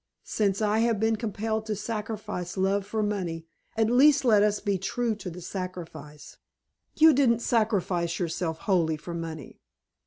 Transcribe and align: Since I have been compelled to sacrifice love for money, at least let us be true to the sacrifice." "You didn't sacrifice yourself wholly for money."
Since 0.25 0.63
I 0.63 0.79
have 0.79 0.99
been 0.99 1.15
compelled 1.15 1.67
to 1.67 1.75
sacrifice 1.75 2.57
love 2.57 2.87
for 2.87 3.03
money, 3.03 3.45
at 3.77 3.87
least 3.87 4.25
let 4.25 4.41
us 4.41 4.59
be 4.59 4.79
true 4.79 5.13
to 5.17 5.29
the 5.29 5.41
sacrifice." 5.41 6.37
"You 6.95 7.13
didn't 7.13 7.41
sacrifice 7.43 8.17
yourself 8.17 8.57
wholly 8.61 8.97
for 8.97 9.13
money." 9.13 9.59